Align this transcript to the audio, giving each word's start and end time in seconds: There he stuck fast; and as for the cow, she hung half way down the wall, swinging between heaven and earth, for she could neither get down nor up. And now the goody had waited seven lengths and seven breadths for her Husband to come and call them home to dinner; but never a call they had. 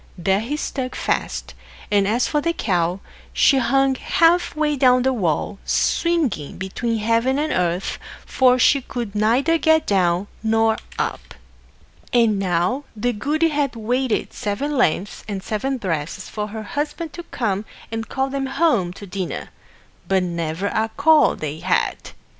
There 0.17 0.39
he 0.39 0.57
stuck 0.57 0.95
fast; 0.95 1.53
and 1.91 2.07
as 2.07 2.25
for 2.25 2.41
the 2.41 2.53
cow, 2.53 3.01
she 3.33 3.59
hung 3.59 3.93
half 3.93 4.55
way 4.55 4.75
down 4.75 5.03
the 5.03 5.13
wall, 5.13 5.59
swinging 5.63 6.57
between 6.57 6.97
heaven 6.97 7.37
and 7.37 7.53
earth, 7.53 7.99
for 8.25 8.57
she 8.57 8.81
could 8.81 9.13
neither 9.13 9.59
get 9.59 9.85
down 9.85 10.25
nor 10.41 10.77
up. 10.97 11.35
And 12.11 12.39
now 12.39 12.83
the 12.95 13.13
goody 13.13 13.49
had 13.49 13.75
waited 13.75 14.33
seven 14.33 14.75
lengths 14.75 15.23
and 15.27 15.43
seven 15.43 15.77
breadths 15.77 16.27
for 16.27 16.47
her 16.47 16.63
Husband 16.63 17.13
to 17.13 17.21
come 17.21 17.65
and 17.91 18.09
call 18.09 18.31
them 18.31 18.47
home 18.47 18.93
to 18.93 19.05
dinner; 19.05 19.49
but 20.07 20.23
never 20.23 20.65
a 20.73 20.89
call 20.97 21.35
they 21.35 21.59
had. 21.59 22.09